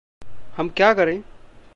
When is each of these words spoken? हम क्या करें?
हम 0.57 0.69
क्या 0.69 0.93
करें? 0.93 1.23